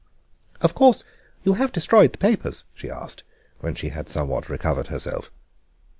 [0.61, 1.03] "Of course
[1.43, 3.21] you have destroyed the papers?" she asked,
[3.59, 5.29] when she had somewhat recovered herself.